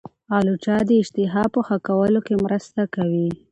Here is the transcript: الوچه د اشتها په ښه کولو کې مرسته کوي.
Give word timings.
الوچه 0.37 0.75
د 0.87 0.89
اشتها 1.01 1.43
په 1.53 1.59
ښه 1.67 1.77
کولو 1.87 2.19
کې 2.27 2.35
مرسته 2.45 2.81
کوي. 2.95 3.29